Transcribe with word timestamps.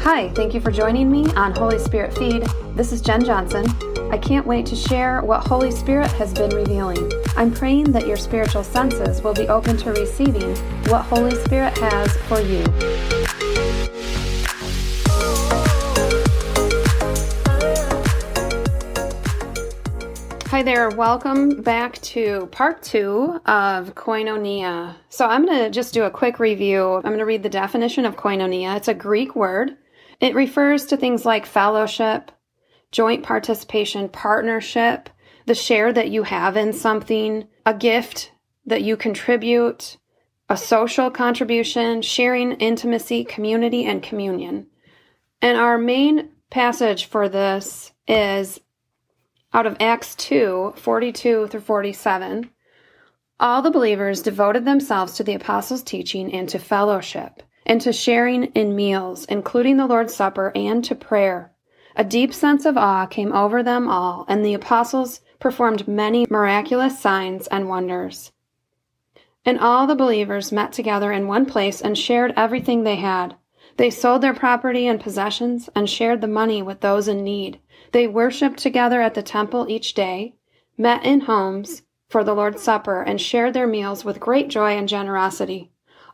Hi, 0.00 0.30
thank 0.34 0.54
you 0.54 0.60
for 0.62 0.70
joining 0.70 1.10
me 1.10 1.30
on 1.34 1.54
Holy 1.54 1.78
Spirit 1.78 2.16
Feed. 2.16 2.46
This 2.74 2.90
is 2.90 3.02
Jen 3.02 3.22
Johnson. 3.22 3.66
I 4.10 4.16
can't 4.16 4.46
wait 4.46 4.64
to 4.66 4.76
share 4.76 5.20
what 5.20 5.46
Holy 5.46 5.70
Spirit 5.70 6.10
has 6.12 6.32
been 6.32 6.56
revealing. 6.56 7.12
I'm 7.36 7.52
praying 7.52 7.92
that 7.92 8.06
your 8.06 8.16
spiritual 8.16 8.64
senses 8.64 9.20
will 9.20 9.34
be 9.34 9.46
open 9.48 9.76
to 9.78 9.90
receiving 9.90 10.56
what 10.86 11.02
Holy 11.02 11.34
Spirit 11.44 11.76
has 11.76 12.16
for 12.28 12.40
you. 12.40 12.64
Hi 20.54 20.62
there, 20.62 20.88
welcome 20.88 21.62
back 21.62 22.00
to 22.02 22.46
part 22.52 22.80
two 22.80 23.40
of 23.44 23.96
koinonia. 23.96 24.94
So, 25.08 25.26
I'm 25.26 25.44
going 25.44 25.58
to 25.58 25.68
just 25.68 25.92
do 25.92 26.04
a 26.04 26.12
quick 26.12 26.38
review. 26.38 26.94
I'm 26.94 27.02
going 27.02 27.18
to 27.18 27.24
read 27.24 27.42
the 27.42 27.48
definition 27.48 28.04
of 28.04 28.14
koinonia. 28.14 28.76
It's 28.76 28.86
a 28.86 28.94
Greek 28.94 29.34
word, 29.34 29.76
it 30.20 30.36
refers 30.36 30.86
to 30.86 30.96
things 30.96 31.24
like 31.24 31.44
fellowship, 31.44 32.30
joint 32.92 33.24
participation, 33.24 34.08
partnership, 34.08 35.10
the 35.46 35.56
share 35.56 35.92
that 35.92 36.10
you 36.10 36.22
have 36.22 36.56
in 36.56 36.72
something, 36.72 37.48
a 37.66 37.74
gift 37.74 38.30
that 38.64 38.82
you 38.82 38.96
contribute, 38.96 39.96
a 40.48 40.56
social 40.56 41.10
contribution, 41.10 42.00
sharing 42.00 42.52
intimacy, 42.52 43.24
community, 43.24 43.86
and 43.86 44.04
communion. 44.04 44.68
And 45.42 45.58
our 45.58 45.78
main 45.78 46.28
passage 46.48 47.06
for 47.06 47.28
this 47.28 47.90
is 48.06 48.60
out 49.54 49.66
of 49.66 49.76
Acts 49.78 50.16
2 50.16 50.74
42 50.76 51.46
through 51.46 51.60
47. 51.60 52.50
All 53.38 53.62
the 53.62 53.70
believers 53.70 54.20
devoted 54.20 54.64
themselves 54.64 55.14
to 55.14 55.22
the 55.22 55.34
apostles' 55.34 55.84
teaching 55.84 56.32
and 56.34 56.48
to 56.48 56.58
fellowship, 56.58 57.42
and 57.64 57.80
to 57.80 57.92
sharing 57.92 58.44
in 58.46 58.74
meals, 58.74 59.24
including 59.26 59.76
the 59.76 59.86
Lord's 59.86 60.14
Supper, 60.14 60.50
and 60.56 60.84
to 60.84 60.96
prayer. 60.96 61.52
A 61.94 62.02
deep 62.02 62.34
sense 62.34 62.64
of 62.64 62.76
awe 62.76 63.06
came 63.06 63.32
over 63.32 63.62
them 63.62 63.88
all, 63.88 64.24
and 64.28 64.44
the 64.44 64.54
apostles 64.54 65.20
performed 65.38 65.86
many 65.86 66.26
miraculous 66.28 66.98
signs 66.98 67.46
and 67.46 67.68
wonders. 67.68 68.32
And 69.44 69.60
all 69.60 69.86
the 69.86 69.94
believers 69.94 70.50
met 70.50 70.72
together 70.72 71.12
in 71.12 71.28
one 71.28 71.46
place 71.46 71.80
and 71.80 71.96
shared 71.96 72.34
everything 72.36 72.82
they 72.82 72.96
had. 72.96 73.36
They 73.76 73.90
sold 73.90 74.22
their 74.22 74.34
property 74.34 74.88
and 74.88 75.00
possessions 75.00 75.68
and 75.76 75.88
shared 75.88 76.20
the 76.20 76.28
money 76.28 76.62
with 76.62 76.80
those 76.80 77.06
in 77.06 77.22
need. 77.22 77.60
They 77.94 78.08
worshiped 78.08 78.58
together 78.58 79.00
at 79.00 79.14
the 79.14 79.22
temple 79.22 79.66
each 79.68 79.94
day, 79.94 80.34
met 80.76 81.04
in 81.04 81.20
homes 81.20 81.82
for 82.08 82.24
the 82.24 82.34
Lord's 82.34 82.60
Supper, 82.60 83.02
and 83.02 83.20
shared 83.20 83.54
their 83.54 83.68
meals 83.68 84.04
with 84.04 84.18
great 84.18 84.48
joy 84.48 84.72
and 84.72 84.88
generosity, 84.88 85.70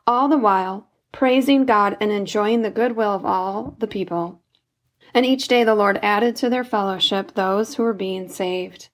all 0.06 0.28
the 0.28 0.36
while 0.36 0.88
praising 1.10 1.64
God 1.64 1.96
and 1.98 2.12
enjoying 2.12 2.60
the 2.60 2.70
goodwill 2.70 3.14
of 3.14 3.24
all 3.24 3.76
the 3.78 3.86
people. 3.86 4.42
And 5.14 5.24
each 5.24 5.48
day 5.48 5.64
the 5.64 5.74
Lord 5.74 5.98
added 6.02 6.36
to 6.36 6.50
their 6.50 6.64
fellowship 6.64 7.32
those 7.32 7.76
who 7.76 7.82
were 7.82 7.94
being 7.94 8.28
saved. 8.28 8.90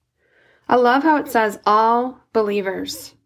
I 0.69 0.77
love 0.77 1.03
how 1.03 1.17
it 1.17 1.27
says 1.27 1.59
all 1.67 2.20
believers. 2.33 3.17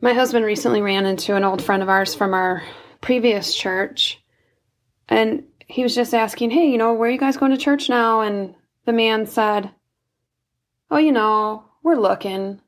My 0.00 0.12
husband 0.12 0.44
recently 0.44 0.82
ran 0.82 1.06
into 1.06 1.36
an 1.36 1.44
old 1.44 1.62
friend 1.62 1.84
of 1.84 1.88
ours 1.88 2.16
from 2.16 2.34
our 2.34 2.64
previous 3.00 3.54
church, 3.54 4.20
and 5.08 5.44
he 5.66 5.82
was 5.82 5.94
just 5.94 6.14
asking, 6.14 6.50
Hey, 6.50 6.70
you 6.70 6.78
know, 6.78 6.92
where 6.92 7.08
are 7.08 7.12
you 7.12 7.18
guys 7.18 7.36
going 7.36 7.52
to 7.52 7.58
church 7.58 7.88
now? 7.88 8.20
And 8.20 8.54
the 8.84 8.92
man 8.92 9.26
said, 9.26 9.70
Oh, 10.90 10.98
you 10.98 11.12
know, 11.12 11.64
we're 11.82 11.96
looking, 11.96 12.60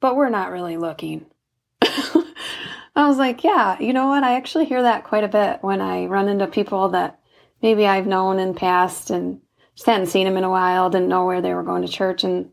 but 0.00 0.16
we're 0.16 0.30
not 0.30 0.50
really 0.50 0.76
looking. 0.76 1.26
I 1.82 3.08
was 3.08 3.18
like, 3.18 3.44
Yeah, 3.44 3.78
you 3.78 3.92
know 3.92 4.08
what? 4.08 4.24
I 4.24 4.36
actually 4.36 4.64
hear 4.64 4.82
that 4.82 5.04
quite 5.04 5.24
a 5.24 5.28
bit 5.28 5.62
when 5.62 5.80
I 5.80 6.06
run 6.06 6.28
into 6.28 6.46
people 6.46 6.90
that 6.90 7.20
maybe 7.62 7.86
I've 7.86 8.06
known 8.06 8.38
in 8.38 8.54
past 8.54 9.10
and 9.10 9.40
just 9.74 9.86
hadn't 9.86 10.06
seen 10.06 10.26
them 10.26 10.36
in 10.36 10.44
a 10.44 10.50
while, 10.50 10.90
didn't 10.90 11.08
know 11.08 11.24
where 11.24 11.40
they 11.40 11.54
were 11.54 11.62
going 11.62 11.82
to 11.82 11.88
church, 11.88 12.24
and 12.24 12.50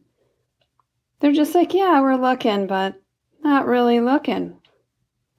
they're 1.19 1.33
just 1.33 1.55
like, 1.55 1.73
yeah, 1.73 1.99
we're 2.01 2.15
looking, 2.15 2.67
but 2.67 3.01
not 3.43 3.65
really 3.65 3.99
looking. 3.99 4.57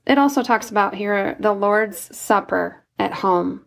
It 0.06 0.18
also 0.18 0.42
talks 0.42 0.70
about 0.70 0.94
here 0.94 1.36
the 1.40 1.52
Lord's 1.52 2.16
Supper 2.16 2.84
at 2.98 3.12
home. 3.12 3.64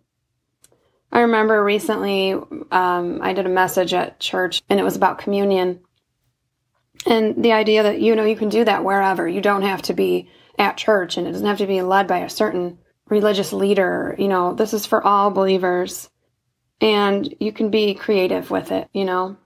I 1.13 1.21
remember 1.21 1.63
recently 1.63 2.33
um, 2.33 3.19
I 3.21 3.33
did 3.33 3.45
a 3.45 3.49
message 3.49 3.93
at 3.93 4.19
church 4.19 4.63
and 4.67 4.79
it 4.79 4.83
was 4.83 4.95
about 4.95 5.19
communion. 5.19 5.81
And 7.05 7.43
the 7.43 7.51
idea 7.51 7.83
that, 7.83 8.01
you 8.01 8.15
know, 8.15 8.25
you 8.25 8.35
can 8.35 8.49
do 8.49 8.65
that 8.65 8.83
wherever. 8.83 9.27
You 9.27 9.39
don't 9.39 9.61
have 9.61 9.83
to 9.83 9.93
be 9.93 10.27
at 10.57 10.75
church 10.75 11.15
and 11.15 11.27
it 11.27 11.31
doesn't 11.31 11.45
have 11.45 11.59
to 11.59 11.67
be 11.67 11.83
led 11.83 12.07
by 12.07 12.19
a 12.19 12.29
certain 12.29 12.79
religious 13.09 13.53
leader. 13.53 14.15
You 14.17 14.27
know, 14.27 14.55
this 14.55 14.73
is 14.73 14.87
for 14.87 15.05
all 15.05 15.29
believers. 15.29 16.09
And 16.81 17.31
you 17.39 17.53
can 17.53 17.69
be 17.69 17.93
creative 17.93 18.49
with 18.49 18.71
it, 18.71 18.89
you 18.91 19.05
know. 19.05 19.37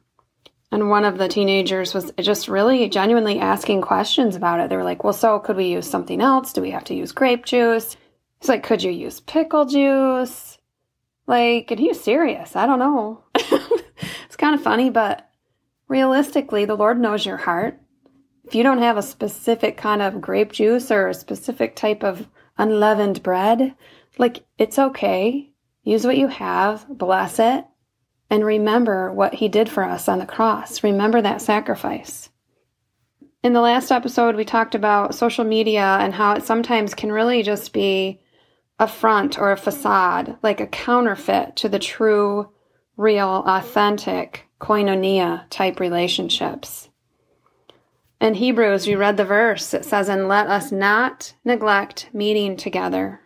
And 0.71 0.89
one 0.89 1.03
of 1.03 1.17
the 1.17 1.27
teenagers 1.27 1.93
was 1.93 2.13
just 2.17 2.47
really 2.47 2.87
genuinely 2.87 3.39
asking 3.39 3.81
questions 3.81 4.37
about 4.37 4.61
it. 4.61 4.69
They 4.69 4.77
were 4.77 4.85
like, 4.85 5.03
well, 5.03 5.11
so 5.11 5.39
could 5.39 5.57
we 5.57 5.65
use 5.65 5.89
something 5.89 6.21
else? 6.21 6.53
Do 6.53 6.61
we 6.61 6.71
have 6.71 6.85
to 6.85 6.95
use 6.95 7.11
grape 7.11 7.43
juice? 7.45 7.97
He's 8.39 8.49
like, 8.49 8.63
could 8.63 8.83
you 8.83 8.91
use 8.91 9.19
pickle 9.19 9.65
juice? 9.65 10.56
Like, 11.27 11.69
and 11.69 11.79
he 11.79 11.89
was 11.89 11.99
serious. 11.99 12.55
I 12.55 12.65
don't 12.65 12.79
know. 12.79 13.23
it's 13.35 14.37
kind 14.37 14.55
of 14.55 14.63
funny, 14.63 14.89
but 14.89 15.29
realistically, 15.87 16.65
the 16.65 16.75
Lord 16.75 16.99
knows 16.99 17.25
your 17.25 17.37
heart. 17.37 17.79
If 18.45 18.55
you 18.55 18.63
don't 18.63 18.77
have 18.77 18.97
a 18.97 19.01
specific 19.01 19.75
kind 19.75 20.01
of 20.01 20.21
grape 20.21 20.53
juice 20.53 20.89
or 20.89 21.07
a 21.07 21.13
specific 21.13 21.75
type 21.75 22.03
of 22.03 22.27
unleavened 22.57 23.23
bread. 23.23 23.75
Like, 24.17 24.45
it's 24.57 24.79
okay. 24.79 25.51
Use 25.83 26.05
what 26.05 26.17
you 26.17 26.27
have, 26.27 26.85
bless 26.89 27.39
it, 27.39 27.65
and 28.29 28.43
remember 28.43 29.11
what 29.11 29.35
He 29.35 29.47
did 29.47 29.69
for 29.69 29.83
us 29.83 30.07
on 30.09 30.19
the 30.19 30.25
cross. 30.25 30.83
Remember 30.83 31.21
that 31.21 31.41
sacrifice. 31.41 32.29
In 33.43 33.53
the 33.53 33.61
last 33.61 33.91
episode, 33.91 34.35
we 34.35 34.43
talked 34.43 34.75
about 34.75 35.15
social 35.15 35.45
media 35.45 35.97
and 36.01 36.13
how 36.13 36.33
it 36.33 36.43
sometimes 36.43 36.93
can 36.93 37.11
really 37.11 37.43
just 37.43 37.71
be 37.71 38.21
a 38.79 38.87
front 38.87 39.39
or 39.39 39.51
a 39.51 39.57
facade, 39.57 40.37
like 40.43 40.59
a 40.59 40.67
counterfeit 40.67 41.55
to 41.55 41.69
the 41.69 41.79
true, 41.79 42.49
real, 42.95 43.43
authentic 43.45 44.47
koinonia 44.59 45.43
type 45.49 45.79
relationships. 45.79 46.89
In 48.19 48.33
Hebrews, 48.33 48.87
we 48.87 48.95
read 48.95 49.17
the 49.17 49.25
verse. 49.25 49.73
It 49.73 49.85
says, 49.85 50.09
And 50.09 50.27
let 50.27 50.47
us 50.47 50.71
not 50.71 51.33
neglect 51.45 52.09
meeting 52.13 52.57
together. 52.57 53.21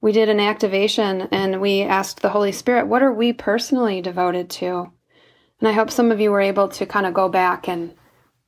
We 0.00 0.12
did 0.12 0.28
an 0.28 0.40
activation 0.40 1.28
and 1.30 1.60
we 1.60 1.82
asked 1.82 2.22
the 2.22 2.30
Holy 2.30 2.52
Spirit, 2.52 2.86
What 2.88 3.02
are 3.02 3.12
we 3.12 3.32
personally 3.32 4.00
devoted 4.00 4.48
to? 4.50 4.90
And 5.60 5.68
I 5.68 5.72
hope 5.72 5.90
some 5.90 6.10
of 6.10 6.18
you 6.18 6.30
were 6.30 6.40
able 6.40 6.68
to 6.68 6.86
kind 6.86 7.06
of 7.06 7.14
go 7.14 7.28
back 7.28 7.68
and 7.68 7.94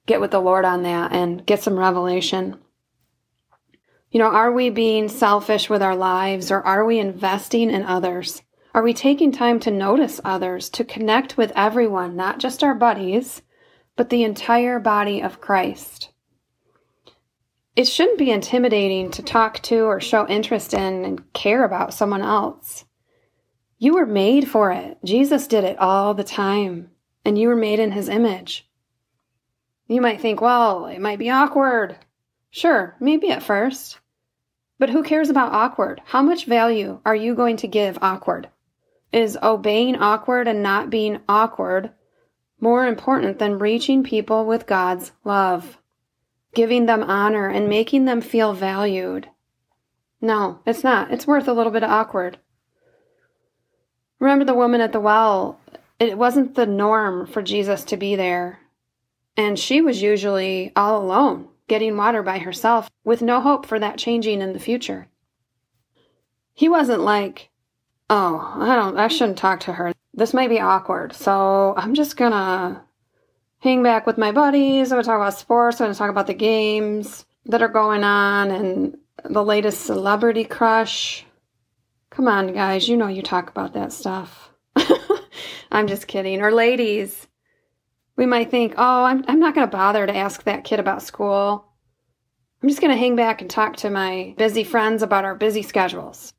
get 0.06 0.21
with 0.21 0.31
the 0.31 0.41
Lord 0.41 0.65
on 0.65 0.82
that 0.82 1.12
and 1.12 1.44
get 1.47 1.62
some 1.62 1.78
revelation. 1.78 2.59
You 4.14 4.20
know, 4.20 4.30
are 4.30 4.52
we 4.52 4.70
being 4.70 5.08
selfish 5.08 5.69
with 5.69 5.82
our 5.82 5.97
lives 5.97 6.52
or 6.52 6.62
are 6.62 6.84
we 6.84 7.00
investing 7.00 7.69
in 7.69 7.82
others? 7.82 8.42
Are 8.72 8.84
we 8.84 8.94
taking 8.94 9.32
time 9.32 9.58
to 9.58 9.72
notice 9.72 10.20
others, 10.25 10.70
to 10.70 10.84
connect 10.84 11.36
with 11.36 11.50
everyone, 11.56 12.14
not 12.14 12.38
just 12.38 12.62
our 12.62 12.76
buddies, 12.76 13.42
but 13.97 14.10
the 14.10 14.22
entire 14.22 14.78
body 14.78 15.20
of 15.20 15.41
Christ. 15.41 16.10
It 17.75 17.88
shouldn't 17.88 18.20
be 18.20 18.30
intimidating 18.30 19.10
to 19.10 19.22
talk 19.25 19.60
to 19.62 19.80
or 19.80 20.00
show 20.00 20.28
interest 20.28 20.75
in 20.75 21.04
and 21.04 21.32
care 21.32 21.64
about 21.64 21.92
someone 21.92 22.22
else. 22.22 22.84
You 23.78 23.94
were 23.94 24.06
made 24.06 24.48
for 24.48 24.70
it. 24.70 24.96
Jesus 25.04 25.48
did 25.48 25.64
it 25.64 25.81
all 25.81 26.14
the 26.14 26.22
time, 26.22 26.92
and 27.25 27.36
you 27.36 27.48
were 27.48 27.56
made 27.56 27.81
in 27.81 27.91
his 27.91 28.08
image. 28.08 28.70
You 29.88 30.00
might 30.00 30.20
think, 30.20 30.41
well, 30.41 30.86
it 30.86 31.00
might 31.00 31.19
be 31.19 31.31
awkward. 31.31 31.96
Sure, 32.50 32.94
maybe 33.00 33.32
at 33.32 33.43
first. 33.43 33.99
But 34.79 34.91
who 34.91 35.03
cares 35.03 35.31
about 35.31 35.53
awkward? 35.53 36.03
How 36.06 36.23
much 36.23 36.47
value 36.47 37.00
are 37.05 37.15
you 37.15 37.35
going 37.35 37.56
to 37.59 37.69
give 37.69 37.99
awkward? 38.03 38.49
Is 39.12 39.38
obeying 39.43 39.97
awkward 39.97 40.49
and 40.49 40.62
not 40.62 40.91
being 40.91 41.21
awkward 41.29 41.91
more 42.61 42.87
important 42.87 43.38
than 43.38 43.59
reaching 43.59 44.03
people 44.03 44.47
with 44.47 44.67
God's 44.67 45.12
love, 45.23 45.79
giving 46.55 46.87
them 46.87 47.03
honor, 47.03 47.49
and 47.49 47.69
making 47.69 48.06
them 48.06 48.21
feel 48.21 48.55
valued. 48.55 49.29
No, 50.21 50.61
it's 50.65 50.82
not. 50.82 51.11
It's 51.11 51.26
worth 51.26 51.47
a 51.47 51.53
little 51.53 51.73
bit 51.73 51.85
of 51.85 51.91
awkward. 51.91 52.38
Remember 54.19 54.47
the 54.47 54.55
woman 54.55 54.81
at 54.81 54.93
the 54.93 55.00
well? 55.00 55.61
It 56.00 56.17
wasn't 56.17 56.55
the 56.55 56.67
norm 56.67 57.26
for 57.26 57.43
Jesus 57.43 57.85
to 57.85 57.97
be 57.97 58.17
there. 58.17 58.61
And 59.37 59.59
she 59.59 59.82
was 59.82 60.00
usually 60.00 60.73
all 60.75 61.03
alone, 61.03 61.49
getting 61.69 61.96
water 61.96 62.22
by 62.22 62.38
herself, 62.38 62.90
with 63.05 63.22
no 63.22 63.40
hope 63.40 63.66
for 63.66 63.78
that 63.78 63.99
changing 63.99 64.40
in 64.40 64.52
the 64.52 64.58
future. 64.58 65.08
He 66.52 66.69
wasn't 66.69 67.00
like, 67.00 67.50
oh, 68.11 68.56
I 68.61 68.76
don't, 68.76 68.96
I 68.99 69.08
shouldn't 69.08 69.38
talk 69.38 69.61
to 69.61 69.72
her 69.72 69.93
this 70.14 70.32
might 70.32 70.49
be 70.49 70.61
awkward. 70.61 71.12
So 71.12 71.75
I'm 71.76 71.94
just 71.94 72.16
gonna 72.16 72.82
hang 73.58 73.82
back 73.82 74.06
with 74.06 74.19
my 74.19 74.32
buddies. 74.32 74.90
I'm 74.90 74.96
gonna 74.96 75.05
talk 75.05 75.16
about 75.16 75.38
sports. 75.38 75.81
I'm 75.81 75.87
gonna 75.87 75.94
talk 75.94 76.11
about 76.11 76.26
the 76.26 76.34
games 76.34 77.26
that 77.46 77.62
are 77.62 77.69
going 77.69 78.05
on 78.05 78.50
and 78.50 78.96
the 79.25 79.44
latest 79.44 79.84
celebrity 79.84 80.44
crush. 80.44 81.26
Come 82.11 82.28
on, 82.28 82.52
guys, 82.52 82.88
you 82.88 82.96
know 82.96 83.08
you 83.08 83.22
talk 83.22 83.50
about 83.50 83.75
that 83.75 83.93
stuff. 83.93 84.50
I'm 85.72 85.88
just 85.88 86.06
kidding. 86.06 86.40
Or 86.40 86.52
ladies, 86.52 87.26
we 88.16 88.26
might 88.26 88.50
think, 88.50 88.75
oh, 88.76 89.05
I'm, 89.05 89.25
I'm 89.26 89.40
not 89.40 89.55
going 89.55 89.66
to 89.66 89.76
bother 89.76 90.06
to 90.06 90.16
ask 90.16 90.44
that 90.44 90.64
kid 90.64 90.78
about 90.78 91.02
school. 91.02 91.66
I'm 92.62 92.69
just 92.69 92.81
going 92.81 92.93
to 92.93 92.99
hang 92.99 93.16
back 93.16 93.40
and 93.40 93.50
talk 93.50 93.76
to 93.76 93.90
my 93.90 94.34
busy 94.38 94.64
friends 94.64 95.02
about 95.02 95.25
our 95.25 95.34
busy 95.34 95.62
schedules. 95.62 96.32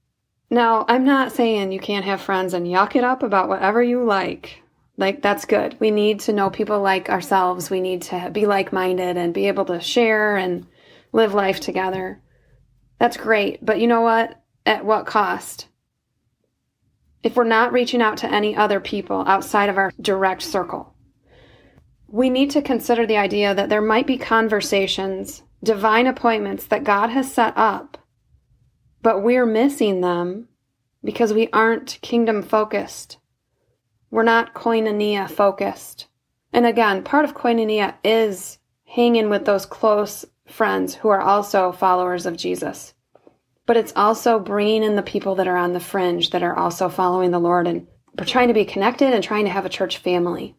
Now, 0.49 0.85
I'm 0.87 1.03
not 1.03 1.31
saying 1.31 1.71
you 1.71 1.79
can't 1.79 2.05
have 2.05 2.21
friends 2.21 2.53
and 2.53 2.65
yuck 2.65 2.95
it 2.95 3.03
up 3.03 3.23
about 3.23 3.49
whatever 3.49 3.83
you 3.83 4.03
like. 4.03 4.61
Like, 4.97 5.21
that's 5.21 5.45
good. 5.45 5.75
We 5.79 5.91
need 5.91 6.21
to 6.21 6.33
know 6.33 6.49
people 6.49 6.81
like 6.81 7.09
ourselves. 7.09 7.69
We 7.69 7.81
need 7.81 8.03
to 8.03 8.29
be 8.31 8.45
like 8.45 8.71
minded 8.71 9.17
and 9.17 9.33
be 9.33 9.47
able 9.47 9.65
to 9.65 9.81
share 9.81 10.37
and 10.37 10.65
live 11.11 11.33
life 11.33 11.59
together. 11.59 12.21
That's 12.99 13.17
great. 13.17 13.63
But 13.65 13.79
you 13.81 13.87
know 13.87 14.01
what? 14.01 14.41
At 14.65 14.85
what 14.85 15.05
cost? 15.05 15.67
If 17.21 17.35
we're 17.35 17.43
not 17.43 17.73
reaching 17.73 18.01
out 18.01 18.17
to 18.17 18.31
any 18.31 18.55
other 18.55 18.79
people 18.79 19.23
outside 19.27 19.69
of 19.69 19.77
our 19.77 19.91
direct 19.99 20.41
circle, 20.41 20.94
we 22.07 22.29
need 22.29 22.51
to 22.51 22.61
consider 22.61 23.05
the 23.05 23.17
idea 23.17 23.53
that 23.53 23.69
there 23.69 23.81
might 23.81 24.07
be 24.07 24.17
conversations, 24.17 25.43
divine 25.63 26.07
appointments 26.07 26.65
that 26.67 26.83
God 26.83 27.09
has 27.09 27.33
set 27.33 27.53
up 27.55 27.97
but 29.05 29.21
we're 29.21 29.45
missing 29.45 30.01
them 30.01 30.47
because 31.03 31.31
we 31.31 31.47
aren't 31.53 31.99
kingdom 32.01 32.41
focused. 32.41 33.19
We're 34.09 34.23
not 34.23 34.55
koinonia 34.55 35.29
focused. 35.29 36.07
And 36.51 36.65
again, 36.65 37.03
part 37.03 37.23
of 37.23 37.35
koinonia 37.35 37.93
is 38.03 38.57
hanging 38.85 39.29
with 39.29 39.45
those 39.45 39.67
close 39.67 40.25
friends 40.47 40.95
who 40.95 41.09
are 41.09 41.21
also 41.21 41.71
followers 41.71 42.25
of 42.25 42.35
Jesus. 42.35 42.95
But 43.67 43.77
it's 43.77 43.93
also 43.95 44.39
bringing 44.39 44.81
in 44.81 44.95
the 44.95 45.03
people 45.03 45.35
that 45.35 45.47
are 45.47 45.55
on 45.55 45.73
the 45.73 45.79
fringe 45.79 46.31
that 46.31 46.41
are 46.41 46.57
also 46.57 46.89
following 46.89 47.29
the 47.29 47.37
Lord 47.37 47.67
and 47.67 47.85
trying 48.25 48.47
to 48.47 48.55
be 48.55 48.65
connected 48.65 49.13
and 49.13 49.23
trying 49.23 49.45
to 49.45 49.51
have 49.51 49.67
a 49.67 49.69
church 49.69 49.99
family. 49.99 50.55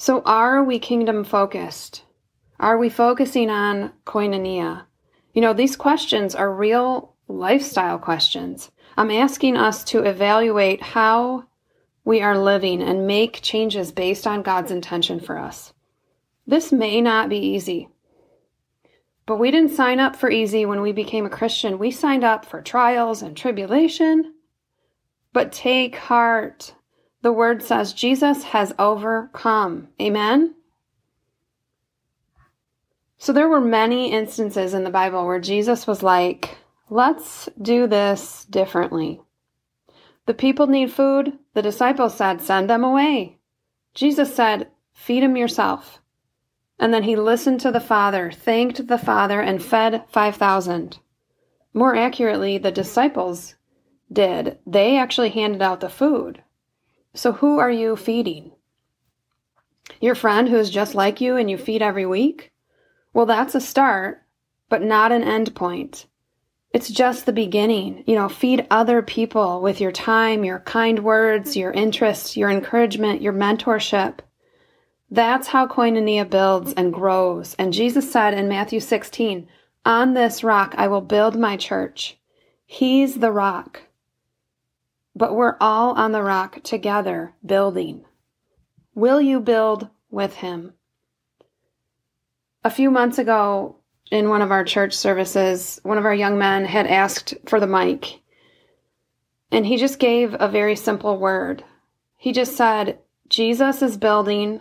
So, 0.00 0.22
are 0.22 0.64
we 0.64 0.78
kingdom 0.78 1.24
focused? 1.24 2.04
Are 2.58 2.78
we 2.78 2.88
focusing 2.88 3.50
on 3.50 3.92
koinonia? 4.06 4.84
You 5.34 5.42
know, 5.42 5.52
these 5.52 5.76
questions 5.76 6.34
are 6.34 6.50
real 6.50 7.16
lifestyle 7.28 7.98
questions. 7.98 8.70
I'm 8.96 9.10
asking 9.10 9.58
us 9.58 9.84
to 9.84 10.04
evaluate 10.04 10.80
how 10.80 11.44
we 12.02 12.22
are 12.22 12.38
living 12.38 12.80
and 12.80 13.06
make 13.06 13.42
changes 13.42 13.92
based 13.92 14.26
on 14.26 14.40
God's 14.40 14.70
intention 14.70 15.20
for 15.20 15.36
us. 15.36 15.74
This 16.46 16.72
may 16.72 17.02
not 17.02 17.28
be 17.28 17.36
easy, 17.36 17.90
but 19.26 19.36
we 19.36 19.50
didn't 19.50 19.76
sign 19.76 20.00
up 20.00 20.16
for 20.16 20.30
easy 20.30 20.64
when 20.64 20.80
we 20.80 20.92
became 20.92 21.26
a 21.26 21.28
Christian. 21.28 21.78
We 21.78 21.90
signed 21.90 22.24
up 22.24 22.46
for 22.46 22.62
trials 22.62 23.20
and 23.20 23.36
tribulation. 23.36 24.32
But 25.34 25.52
take 25.52 25.96
heart. 25.96 26.74
The 27.22 27.32
word 27.32 27.62
says 27.62 27.92
Jesus 27.92 28.44
has 28.44 28.72
overcome. 28.78 29.88
Amen? 30.00 30.54
So 33.18 33.32
there 33.34 33.48
were 33.48 33.60
many 33.60 34.10
instances 34.12 34.72
in 34.72 34.84
the 34.84 34.90
Bible 34.90 35.26
where 35.26 35.40
Jesus 35.40 35.86
was 35.86 36.02
like, 36.02 36.56
let's 36.88 37.48
do 37.60 37.86
this 37.86 38.46
differently. 38.48 39.20
The 40.24 40.32
people 40.32 40.66
need 40.66 40.92
food. 40.92 41.38
The 41.52 41.60
disciples 41.60 42.16
said, 42.16 42.40
send 42.40 42.70
them 42.70 42.84
away. 42.84 43.36
Jesus 43.94 44.34
said, 44.34 44.68
feed 44.94 45.22
them 45.22 45.36
yourself. 45.36 46.00
And 46.78 46.94
then 46.94 47.02
he 47.02 47.16
listened 47.16 47.60
to 47.60 47.70
the 47.70 47.80
Father, 47.80 48.32
thanked 48.32 48.86
the 48.86 48.96
Father, 48.96 49.40
and 49.40 49.62
fed 49.62 50.04
5,000. 50.08 50.98
More 51.74 51.94
accurately, 51.94 52.56
the 52.56 52.70
disciples 52.70 53.56
did. 54.10 54.58
They 54.66 54.96
actually 54.96 55.28
handed 55.28 55.60
out 55.60 55.80
the 55.80 55.90
food. 55.90 56.42
So 57.14 57.32
who 57.32 57.58
are 57.58 57.70
you 57.70 57.96
feeding? 57.96 58.52
Your 60.00 60.14
friend 60.14 60.48
who 60.48 60.56
is 60.56 60.70
just 60.70 60.94
like 60.94 61.20
you 61.20 61.36
and 61.36 61.50
you 61.50 61.58
feed 61.58 61.82
every 61.82 62.06
week? 62.06 62.52
Well, 63.12 63.26
that's 63.26 63.54
a 63.54 63.60
start, 63.60 64.22
but 64.68 64.82
not 64.82 65.12
an 65.12 65.24
end 65.24 65.54
point. 65.54 66.06
It's 66.72 66.88
just 66.88 67.26
the 67.26 67.32
beginning. 67.32 68.04
You 68.06 68.14
know, 68.14 68.28
feed 68.28 68.66
other 68.70 69.02
people 69.02 69.60
with 69.60 69.80
your 69.80 69.90
time, 69.90 70.44
your 70.44 70.60
kind 70.60 71.00
words, 71.00 71.56
your 71.56 71.72
interests, 71.72 72.36
your 72.36 72.48
encouragement, 72.48 73.20
your 73.20 73.32
mentorship. 73.32 74.20
That's 75.10 75.48
how 75.48 75.66
koinonia 75.66 76.30
builds 76.30 76.72
and 76.74 76.92
grows. 76.92 77.56
And 77.58 77.72
Jesus 77.72 78.10
said 78.10 78.34
in 78.34 78.48
Matthew 78.48 78.78
16, 78.78 79.48
On 79.84 80.14
this 80.14 80.44
rock 80.44 80.74
I 80.78 80.86
will 80.86 81.00
build 81.00 81.36
my 81.36 81.56
church. 81.56 82.16
He's 82.64 83.16
the 83.16 83.32
rock. 83.32 83.82
But 85.20 85.36
we're 85.36 85.56
all 85.60 85.92
on 85.92 86.10
the 86.10 86.22
rock 86.24 86.64
together, 86.64 87.34
building. 87.46 88.04
Will 88.96 89.20
you 89.20 89.38
build 89.38 89.88
with 90.10 90.34
him? 90.34 90.72
a 92.64 92.70
few 92.70 92.90
months 92.90 93.18
ago 93.18 93.76
in 94.10 94.28
one 94.28 94.42
of 94.42 94.50
our 94.50 94.64
church 94.64 94.94
services, 94.94 95.80
one 95.82 95.98
of 95.98 96.04
our 96.04 96.14
young 96.14 96.38
men 96.38 96.64
had 96.64 96.86
asked 96.86 97.34
for 97.46 97.60
the 97.60 97.66
mic. 97.66 98.20
And 99.50 99.66
he 99.66 99.76
just 99.76 99.98
gave 99.98 100.36
a 100.38 100.48
very 100.48 100.76
simple 100.76 101.16
word. 101.18 101.64
He 102.16 102.32
just 102.32 102.56
said, 102.56 102.98
Jesus 103.28 103.82
is 103.82 103.96
building 103.96 104.60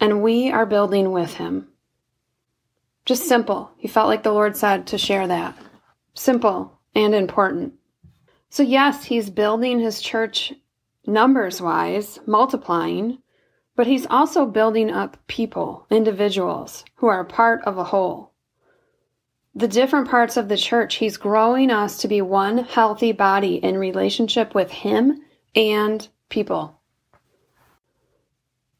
and 0.00 0.22
we 0.22 0.50
are 0.50 0.66
building 0.66 1.12
with 1.12 1.34
him. 1.34 1.68
Just 3.04 3.28
simple. 3.28 3.70
He 3.76 3.88
felt 3.88 4.08
like 4.08 4.22
the 4.22 4.32
Lord 4.32 4.56
said 4.56 4.86
to 4.88 4.98
share 4.98 5.26
that. 5.28 5.56
Simple 6.14 6.78
and 6.94 7.14
important. 7.14 7.74
So, 8.54 8.62
yes, 8.62 9.06
he's 9.06 9.30
building 9.30 9.80
his 9.80 10.00
church 10.00 10.52
numbers 11.08 11.60
wise, 11.60 12.20
multiplying, 12.24 13.18
but 13.74 13.88
he's 13.88 14.06
also 14.06 14.46
building 14.46 14.92
up 14.92 15.16
people, 15.26 15.88
individuals, 15.90 16.84
who 16.94 17.08
are 17.08 17.24
part 17.24 17.64
of 17.64 17.78
a 17.78 17.82
whole. 17.82 18.30
The 19.56 19.66
different 19.66 20.08
parts 20.08 20.36
of 20.36 20.48
the 20.48 20.56
church, 20.56 20.94
he's 20.94 21.16
growing 21.16 21.72
us 21.72 21.98
to 21.98 22.06
be 22.06 22.22
one 22.22 22.58
healthy 22.58 23.10
body 23.10 23.56
in 23.56 23.76
relationship 23.76 24.54
with 24.54 24.70
him 24.70 25.22
and 25.56 26.06
people. 26.28 26.80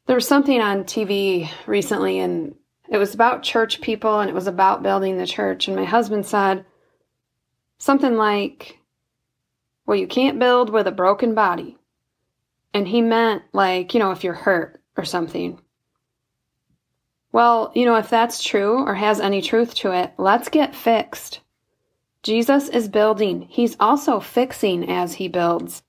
There 0.05 0.15
was 0.15 0.25
something 0.25 0.61
on 0.61 0.85
TV 0.85 1.49
recently, 1.67 2.19
and 2.19 2.55
it 2.87 2.97
was 2.97 3.13
about 3.13 3.43
church 3.43 3.81
people 3.81 4.21
and 4.21 4.29
it 4.29 4.33
was 4.33 4.47
about 4.47 4.83
building 4.83 5.17
the 5.17 5.27
church. 5.27 5.67
And 5.67 5.75
my 5.75 5.83
husband 5.83 6.25
said 6.25 6.63
something 7.77 8.15
like, 8.15 8.79
Well, 9.85 9.97
you 9.97 10.07
can't 10.07 10.39
build 10.39 10.69
with 10.69 10.87
a 10.87 10.91
broken 10.91 11.33
body. 11.35 11.77
And 12.73 12.87
he 12.87 13.01
meant, 13.01 13.43
like, 13.53 13.93
you 13.93 13.99
know, 13.99 14.11
if 14.11 14.23
you're 14.23 14.33
hurt, 14.33 14.81
or 14.97 15.05
something. 15.05 15.59
Well, 17.31 17.71
you 17.75 17.85
know, 17.85 17.95
if 17.95 18.09
that's 18.09 18.43
true 18.43 18.85
or 18.85 18.95
has 18.95 19.19
any 19.19 19.41
truth 19.41 19.75
to 19.75 19.91
it, 19.91 20.13
let's 20.17 20.49
get 20.49 20.75
fixed. 20.75 21.41
Jesus 22.23 22.69
is 22.69 22.87
building, 22.87 23.41
he's 23.49 23.75
also 23.79 24.19
fixing 24.19 24.89
as 24.89 25.15
he 25.15 25.27
builds. 25.27 25.83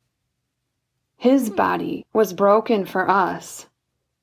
His 1.16 1.48
hmm. 1.48 1.54
body 1.54 2.06
was 2.12 2.32
broken 2.32 2.84
for 2.84 3.08
us, 3.08 3.66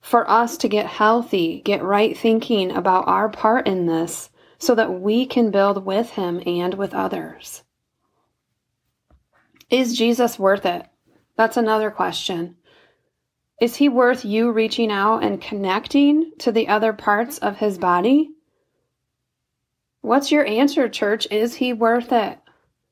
for 0.01 0.29
us 0.29 0.57
to 0.57 0.67
get 0.67 0.85
healthy, 0.85 1.61
get 1.65 1.81
right 1.81 2.15
thinking 2.17 2.71
about 2.71 3.07
our 3.07 3.29
part 3.29 3.67
in 3.67 3.87
this, 3.87 4.29
so 4.59 4.75
that 4.75 4.99
we 4.99 5.25
can 5.25 5.49
build 5.49 5.85
with 5.85 6.11
him 6.11 6.41
and 6.45 6.75
with 6.75 6.93
others. 6.93 7.63
Is 9.73 9.97
Jesus 9.97 10.37
worth 10.37 10.67
it? 10.67 10.85
That's 11.35 11.57
another 11.57 11.89
question. 11.89 12.57
Is 13.59 13.77
he 13.77 13.89
worth 13.89 14.23
you 14.23 14.51
reaching 14.51 14.91
out 14.91 15.23
and 15.23 15.41
connecting 15.41 16.31
to 16.37 16.51
the 16.51 16.67
other 16.67 16.93
parts 16.93 17.39
of 17.39 17.57
his 17.57 17.79
body? 17.79 18.29
What's 20.01 20.31
your 20.31 20.45
answer, 20.45 20.87
church? 20.87 21.27
Is 21.31 21.55
he 21.55 21.73
worth 21.73 22.11
it? 22.11 22.37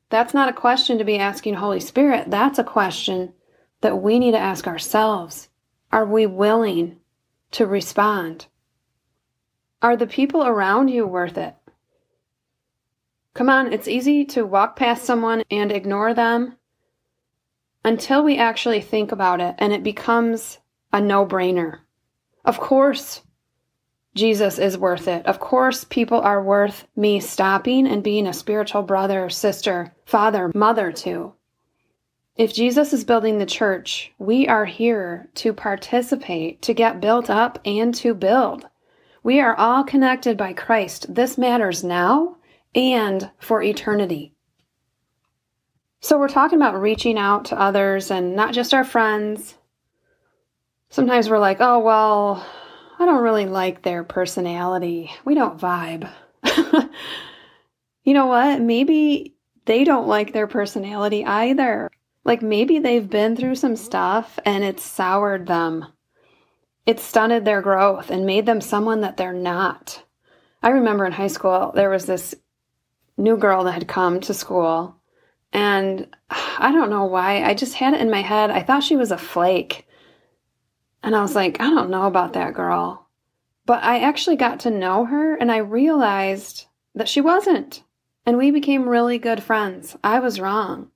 That's 0.09 0.33
not 0.33 0.50
a 0.50 0.53
question 0.53 0.97
to 0.97 1.03
be 1.03 1.19
asking 1.19 1.53
Holy 1.53 1.79
Spirit. 1.79 2.31
That's 2.31 2.57
a 2.57 2.63
question 2.63 3.33
that 3.81 4.01
we 4.01 4.17
need 4.17 4.31
to 4.31 4.39
ask 4.39 4.65
ourselves. 4.65 5.50
Are 5.91 6.07
we 6.07 6.25
willing 6.25 6.97
to 7.51 7.67
respond? 7.67 8.47
Are 9.83 9.95
the 9.95 10.07
people 10.07 10.43
around 10.43 10.88
you 10.88 11.05
worth 11.05 11.38
it? 11.38 11.53
Come 13.35 13.51
on, 13.51 13.71
it's 13.71 13.88
easy 13.88 14.25
to 14.25 14.47
walk 14.47 14.75
past 14.75 15.03
someone 15.03 15.43
and 15.51 15.71
ignore 15.71 16.15
them 16.15 16.57
until 17.83 18.23
we 18.23 18.38
actually 18.38 18.81
think 18.81 19.11
about 19.11 19.41
it 19.41 19.55
and 19.57 19.73
it 19.73 19.83
becomes 19.83 20.59
a 20.93 21.01
no 21.01 21.25
brainer. 21.25 21.79
Of 22.45 22.59
course, 22.59 23.21
Jesus 24.13 24.59
is 24.59 24.77
worth 24.77 25.07
it. 25.07 25.25
Of 25.25 25.39
course, 25.39 25.85
people 25.85 26.19
are 26.19 26.43
worth 26.43 26.85
me 26.95 27.19
stopping 27.19 27.88
and 27.88 28.03
being 28.03 28.27
a 28.27 28.33
spiritual 28.33 28.81
brother, 28.81 29.29
sister, 29.29 29.95
father, 30.05 30.51
mother 30.53 30.91
to. 30.91 31.33
If 32.35 32.53
Jesus 32.53 32.91
is 32.91 33.03
building 33.03 33.38
the 33.38 33.45
church, 33.45 34.11
we 34.17 34.47
are 34.47 34.65
here 34.65 35.29
to 35.35 35.53
participate, 35.53 36.61
to 36.63 36.73
get 36.73 37.01
built 37.01 37.29
up, 37.29 37.59
and 37.65 37.93
to 37.95 38.13
build. 38.13 38.67
We 39.23 39.39
are 39.39 39.55
all 39.55 39.83
connected 39.83 40.38
by 40.38 40.53
Christ. 40.53 41.13
This 41.13 41.38
matters 41.38 41.83
now 41.83 42.38
and 42.73 43.29
for 43.39 43.61
eternity. 43.61 44.33
So, 46.03 46.17
we're 46.17 46.29
talking 46.29 46.58
about 46.58 46.81
reaching 46.81 47.17
out 47.17 47.46
to 47.46 47.60
others 47.60 48.10
and 48.10 48.36
not 48.36 48.53
just 48.53 48.74
our 48.74 48.84
friends. 48.84 49.55
Sometimes 50.89 51.29
we're 51.29 51.38
like, 51.39 51.58
oh, 51.60 51.79
well, 51.79 52.46
I 53.00 53.05
don't 53.05 53.24
really 53.24 53.46
like 53.46 53.81
their 53.81 54.03
personality. 54.03 55.12
We 55.25 55.36
don't 55.36 55.60
vibe. 55.60 56.10
you 58.03 58.13
know 58.13 58.25
what? 58.25 58.62
Maybe 58.62 59.36
they 59.65 59.84
don't 59.84 60.08
like 60.08 60.34
their 60.34 60.48
personality 60.48 61.24
either. 61.24 61.89
Like 62.24 62.41
maybe 62.41 62.79
they've 62.79 63.10
been 63.10 63.36
through 63.36 63.55
some 63.55 63.75
stuff 63.75 64.39
and 64.46 64.63
it's 64.63 64.84
soured 64.84 65.48
them. 65.48 65.86
It 66.86 67.00
stunted 67.00 67.46
their 67.46 67.62
growth 67.62 68.10
and 68.10 68.25
made 68.25 68.46
them 68.46 68.62
someone 68.62 69.01
that 69.01 69.17
they're 69.17 69.34
not. 69.34 70.03
I 70.63 70.70
remember 70.70 71.05
in 71.05 71.12
high 71.12 71.27
school, 71.27 71.72
there 71.74 71.89
was 71.89 72.05
this 72.05 72.36
new 73.17 73.38
girl 73.38 73.63
that 73.63 73.74
had 73.74 73.88
come 73.88 74.20
to 74.22 74.34
school. 74.34 75.00
And 75.53 76.08
I 76.29 76.72
don't 76.72 76.89
know 76.89 77.05
why. 77.05 77.43
I 77.43 77.53
just 77.53 77.75
had 77.75 77.93
it 77.93 78.01
in 78.01 78.10
my 78.10 78.22
head. 78.22 78.51
I 78.51 78.63
thought 78.63 78.84
she 78.84 78.96
was 78.96 79.12
a 79.12 79.17
flake. 79.17 79.88
And 81.03 81.15
I 81.15 81.22
was 81.22 81.36
like, 81.36 81.60
I 81.60 81.70
don't 81.70 81.89
know 81.89 82.05
about 82.05 82.34
that 82.34 82.53
girl. 82.53 83.08
But 83.65 83.84
I 83.84 84.00
actually 84.00 84.38
got 84.38 84.62
to 84.62 84.72
know 84.72 85.05
her 85.05 85.36
and 85.36 85.51
I 85.51 85.58
realized 85.58 86.65
that 86.96 87.10
she 87.10 87.22
wasn't. 87.22 87.84
And 88.25 88.38
we 88.38 88.51
became 88.51 88.88
really 88.88 89.17
good 89.17 89.41
friends. 89.41 89.98
I 90.03 90.20
was 90.20 90.39
wrong. 90.39 90.91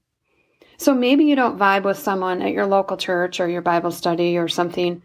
So 0.77 0.93
maybe 0.93 1.25
you 1.25 1.35
don't 1.35 1.57
vibe 1.57 1.83
with 1.83 1.97
someone 1.97 2.41
at 2.41 2.51
your 2.51 2.65
local 2.65 2.97
church 2.97 3.39
or 3.39 3.47
your 3.47 3.61
Bible 3.61 3.91
study 3.91 4.37
or 4.37 4.47
something. 4.47 5.01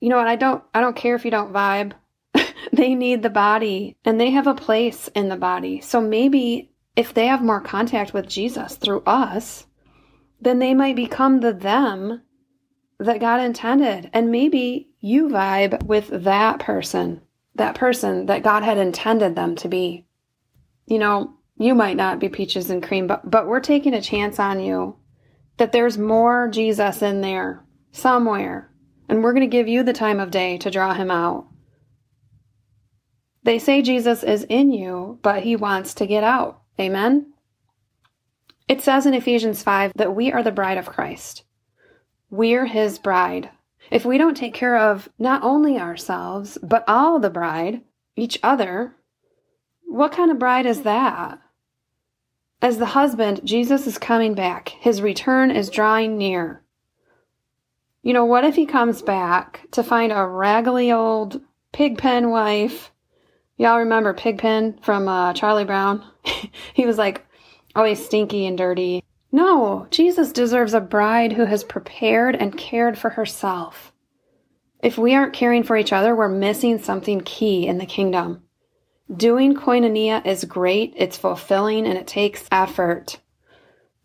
You 0.00 0.08
know 0.08 0.16
what? 0.16 0.26
I 0.26 0.36
don't 0.36 0.62
I 0.74 0.80
don't 0.80 0.96
care 0.96 1.14
if 1.14 1.24
you 1.24 1.30
don't 1.30 1.52
vibe. 1.52 1.92
they 2.72 2.94
need 2.94 3.22
the 3.22 3.30
body 3.30 3.96
and 4.04 4.20
they 4.20 4.30
have 4.30 4.46
a 4.46 4.54
place 4.54 5.08
in 5.14 5.28
the 5.28 5.36
body. 5.36 5.80
So 5.80 6.00
maybe 6.00 6.71
if 6.96 7.14
they 7.14 7.26
have 7.26 7.42
more 7.42 7.60
contact 7.60 8.12
with 8.12 8.28
Jesus 8.28 8.76
through 8.76 9.02
us, 9.06 9.66
then 10.40 10.58
they 10.58 10.74
might 10.74 10.96
become 10.96 11.40
the 11.40 11.52
them 11.52 12.22
that 12.98 13.20
God 13.20 13.40
intended. 13.40 14.10
And 14.12 14.30
maybe 14.30 14.90
you 15.00 15.28
vibe 15.28 15.82
with 15.84 16.08
that 16.24 16.58
person, 16.58 17.22
that 17.54 17.74
person 17.74 18.26
that 18.26 18.42
God 18.42 18.62
had 18.62 18.78
intended 18.78 19.34
them 19.34 19.56
to 19.56 19.68
be. 19.68 20.06
You 20.86 20.98
know, 20.98 21.34
you 21.56 21.74
might 21.74 21.96
not 21.96 22.18
be 22.18 22.28
peaches 22.28 22.70
and 22.70 22.82
cream, 22.82 23.06
but, 23.06 23.28
but 23.28 23.46
we're 23.46 23.60
taking 23.60 23.94
a 23.94 24.02
chance 24.02 24.38
on 24.38 24.60
you 24.60 24.96
that 25.58 25.72
there's 25.72 25.98
more 25.98 26.48
Jesus 26.48 27.02
in 27.02 27.20
there 27.20 27.64
somewhere. 27.92 28.70
And 29.08 29.22
we're 29.22 29.32
going 29.32 29.48
to 29.48 29.56
give 29.56 29.68
you 29.68 29.82
the 29.82 29.92
time 29.92 30.20
of 30.20 30.30
day 30.30 30.58
to 30.58 30.70
draw 30.70 30.94
him 30.94 31.10
out. 31.10 31.46
They 33.44 33.58
say 33.58 33.82
Jesus 33.82 34.22
is 34.22 34.44
in 34.44 34.72
you, 34.72 35.18
but 35.22 35.42
he 35.42 35.56
wants 35.56 35.94
to 35.94 36.06
get 36.06 36.24
out. 36.24 36.61
Amen? 36.80 37.32
It 38.68 38.80
says 38.80 39.06
in 39.06 39.14
Ephesians 39.14 39.62
5 39.62 39.92
that 39.96 40.14
we 40.14 40.32
are 40.32 40.42
the 40.42 40.52
bride 40.52 40.78
of 40.78 40.86
Christ. 40.86 41.44
We're 42.30 42.66
his 42.66 42.98
bride. 42.98 43.50
If 43.90 44.04
we 44.04 44.16
don't 44.16 44.36
take 44.36 44.54
care 44.54 44.78
of 44.78 45.08
not 45.18 45.42
only 45.42 45.78
ourselves, 45.78 46.56
but 46.62 46.84
all 46.88 47.18
the 47.18 47.30
bride, 47.30 47.82
each 48.16 48.38
other, 48.42 48.96
what 49.84 50.12
kind 50.12 50.30
of 50.30 50.38
bride 50.38 50.64
is 50.64 50.82
that? 50.82 51.38
As 52.62 52.78
the 52.78 52.86
husband, 52.86 53.40
Jesus 53.44 53.86
is 53.86 53.98
coming 53.98 54.34
back. 54.34 54.70
His 54.70 55.02
return 55.02 55.50
is 55.50 55.68
drawing 55.68 56.16
near. 56.16 56.62
You 58.02 58.12
know, 58.12 58.24
what 58.24 58.44
if 58.44 58.54
he 58.54 58.66
comes 58.66 59.02
back 59.02 59.66
to 59.72 59.82
find 59.82 60.12
a 60.12 60.26
raggedy 60.26 60.92
old 60.92 61.40
pigpen 61.72 62.30
wife? 62.30 62.90
Y'all 63.58 63.78
remember 63.78 64.14
Pigpen 64.14 64.78
from 64.82 65.06
uh, 65.06 65.32
Charlie 65.34 65.64
Brown? 65.64 66.04
he 66.74 66.86
was 66.86 66.98
like 66.98 67.26
always 67.74 68.04
stinky 68.04 68.46
and 68.46 68.56
dirty. 68.56 69.04
No, 69.30 69.86
Jesus 69.90 70.30
deserves 70.32 70.74
a 70.74 70.80
bride 70.80 71.32
who 71.32 71.46
has 71.46 71.64
prepared 71.64 72.36
and 72.36 72.56
cared 72.56 72.98
for 72.98 73.10
herself. 73.10 73.92
If 74.82 74.98
we 74.98 75.14
aren't 75.14 75.32
caring 75.32 75.62
for 75.62 75.76
each 75.76 75.92
other, 75.92 76.14
we're 76.14 76.28
missing 76.28 76.78
something 76.78 77.20
key 77.22 77.66
in 77.66 77.78
the 77.78 77.86
kingdom. 77.86 78.42
Doing 79.14 79.54
koinonia 79.54 80.24
is 80.26 80.44
great, 80.44 80.94
it's 80.96 81.16
fulfilling, 81.16 81.86
and 81.86 81.96
it 81.96 82.06
takes 82.06 82.48
effort. 82.50 83.20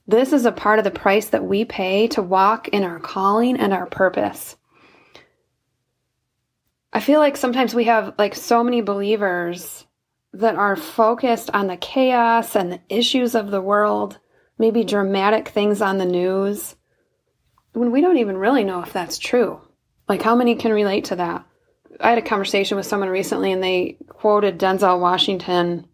This 0.07 0.31
is 0.31 0.45
a 0.45 0.51
part 0.51 0.79
of 0.79 0.86
the 0.86 0.91
price 0.91 1.29
that 1.29 1.43
we 1.43 1.65
pay 1.65 2.07
to 2.09 2.21
walk 2.21 2.69
in 2.69 2.83
our 2.83 3.00
calling 3.00 3.57
and 3.57 3.74
our 3.74 3.86
purpose. 3.86 4.55
I 6.93 7.00
feel 7.00 7.19
like 7.19 7.38
sometimes 7.38 7.75
we 7.75 7.86
have 7.86 8.15
like 8.17 8.36
so 8.36 8.63
many 8.63 8.81
believers 8.81 9.86
that 10.34 10.55
are 10.55 10.75
focused 10.75 11.50
on 11.53 11.67
the 11.67 11.77
chaos 11.77 12.55
and 12.55 12.72
the 12.72 12.81
issues 12.89 13.36
of 13.36 13.51
the 13.51 13.62
world, 13.62 14.19
maybe 14.57 14.84
dramatic 14.84 15.50
things 15.50 15.81
on 15.81 15.98
the 15.98 16.05
news, 16.05 16.75
when 17.74 17.91
we 17.91 18.01
don't 18.01 18.17
even 18.17 18.38
really 18.38 18.63
know 18.63 18.81
if 18.81 18.93
that's 18.93 19.17
true. 19.17 19.62
Like, 20.10 20.22
how 20.22 20.36
many 20.36 20.55
can 20.55 20.72
relate 20.72 21.05
to 21.05 21.15
that? 21.17 21.46
I 22.00 22.10
had 22.10 22.17
a 22.17 22.24
conversation 22.24 22.77
with 22.77 22.86
someone 22.86 23.10
recently 23.10 23.51
and 23.51 23.63
they 23.63 23.98
quoted 24.07 24.60
Denzel 24.60 25.00
Washington 25.00 25.88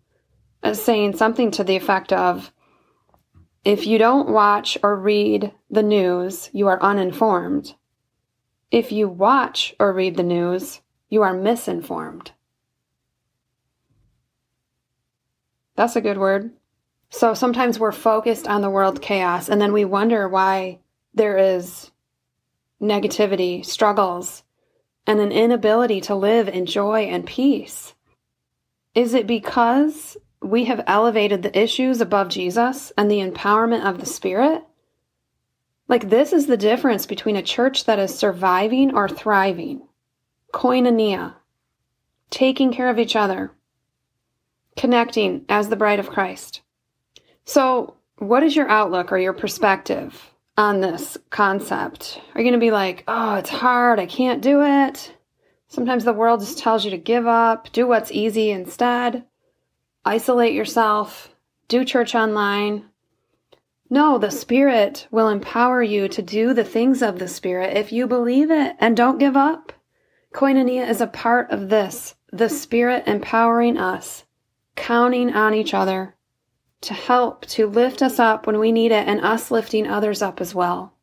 as 0.61 0.81
saying 0.81 1.15
something 1.15 1.51
to 1.51 1.63
the 1.63 1.75
effect 1.75 2.13
of 2.13 2.51
If 3.63 3.85
you 3.85 3.97
don't 3.97 4.29
watch 4.29 4.77
or 4.83 4.95
read 4.95 5.53
the 5.69 5.83
news, 5.83 6.49
you 6.53 6.67
are 6.67 6.81
uninformed. 6.81 7.75
If 8.71 8.91
you 8.91 9.07
watch 9.07 9.75
or 9.79 9.93
read 9.93 10.17
the 10.17 10.23
news, 10.23 10.81
you 11.09 11.21
are 11.21 11.33
misinformed. 11.33 12.31
That's 15.75 15.95
a 15.95 16.01
good 16.01 16.17
word. 16.17 16.51
So 17.09 17.33
sometimes 17.33 17.79
we're 17.79 17.91
focused 17.91 18.47
on 18.47 18.61
the 18.61 18.69
world 18.69 19.01
chaos 19.01 19.49
and 19.49 19.61
then 19.61 19.73
we 19.73 19.85
wonder 19.85 20.27
why 20.27 20.79
there 21.13 21.37
is 21.37 21.91
negativity, 22.81 23.65
struggles, 23.65 24.43
and 25.07 25.19
an 25.19 25.31
inability 25.31 26.01
to 26.01 26.15
live 26.15 26.47
in 26.47 26.65
joy 26.65 27.03
and 27.03 27.25
peace? 27.25 27.93
Is 28.95 29.13
it 29.13 29.27
because 29.27 30.17
we 30.41 30.65
have 30.65 30.83
elevated 30.87 31.41
the 31.41 31.57
issues 31.57 32.01
above 32.01 32.29
Jesus 32.29 32.91
and 32.97 33.09
the 33.09 33.19
empowerment 33.19 33.85
of 33.85 33.99
the 33.99 34.05
Spirit? 34.05 34.63
Like, 35.87 36.09
this 36.09 36.31
is 36.31 36.47
the 36.47 36.57
difference 36.57 37.05
between 37.05 37.35
a 37.35 37.41
church 37.41 37.85
that 37.85 37.99
is 37.99 38.17
surviving 38.17 38.95
or 38.95 39.09
thriving. 39.09 39.87
Koinonia, 40.53 41.35
taking 42.29 42.71
care 42.71 42.89
of 42.89 42.99
each 42.99 43.15
other, 43.15 43.51
connecting 44.75 45.45
as 45.49 45.69
the 45.69 45.75
bride 45.75 45.99
of 45.99 46.09
Christ. 46.09 46.61
So, 47.45 47.95
what 48.17 48.43
is 48.43 48.55
your 48.55 48.69
outlook 48.69 49.11
or 49.11 49.17
your 49.17 49.33
perspective 49.33 50.31
on 50.57 50.81
this 50.81 51.17
concept? 51.29 52.21
Are 52.33 52.41
you 52.41 52.45
going 52.45 52.59
to 52.59 52.65
be 52.65 52.71
like, 52.71 53.03
oh, 53.07 53.35
it's 53.35 53.49
hard, 53.49 53.99
I 53.99 54.05
can't 54.05 54.41
do 54.41 54.61
it? 54.63 55.13
Sometimes 55.67 56.03
the 56.03 56.13
world 56.13 56.39
just 56.39 56.59
tells 56.59 56.85
you 56.85 56.91
to 56.91 56.97
give 56.97 57.25
up, 57.25 57.71
do 57.71 57.87
what's 57.87 58.11
easy 58.11 58.51
instead, 58.51 59.25
isolate 60.05 60.53
yourself, 60.53 61.33
do 61.67 61.83
church 61.83 62.13
online. 62.13 62.85
No, 63.89 64.17
the 64.17 64.31
Spirit 64.31 65.07
will 65.09 65.29
empower 65.29 65.81
you 65.81 66.07
to 66.07 66.21
do 66.21 66.53
the 66.53 66.63
things 66.63 67.01
of 67.01 67.19
the 67.19 67.27
Spirit 67.27 67.75
if 67.75 67.91
you 67.91 68.07
believe 68.07 68.51
it 68.51 68.75
and 68.79 68.95
don't 68.95 69.17
give 69.17 69.35
up. 69.35 69.73
Koinonia 70.33 70.87
is 70.87 71.01
a 71.01 71.07
part 71.07 71.51
of 71.51 71.69
this, 71.69 72.15
the 72.31 72.49
Spirit 72.49 73.03
empowering 73.07 73.77
us, 73.77 74.25
counting 74.75 75.33
on 75.33 75.53
each 75.53 75.73
other, 75.73 76.15
to 76.81 76.93
help 76.93 77.45
to 77.45 77.67
lift 77.67 78.01
us 78.01 78.19
up 78.19 78.45
when 78.45 78.59
we 78.59 78.71
need 78.71 78.91
it 78.91 79.07
and 79.07 79.21
us 79.21 79.51
lifting 79.51 79.87
others 79.87 80.21
up 80.21 80.41
as 80.41 80.53
well. 80.53 80.93